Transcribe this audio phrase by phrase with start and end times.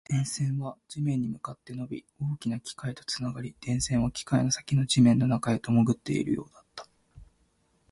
[0.09, 6.87] 電線は地面に向かって伸び、大きな機械とつながり、電線は機械の先の地面の中へと潜っているようだった